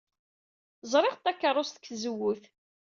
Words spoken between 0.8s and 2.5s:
Ẓriɣ-d takeṛṛust seg tzewwut.